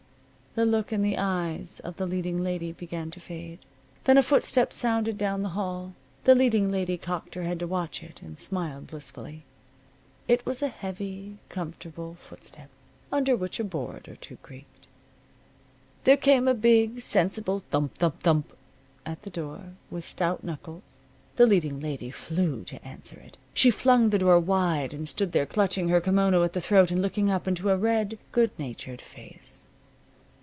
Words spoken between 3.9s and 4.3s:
Then a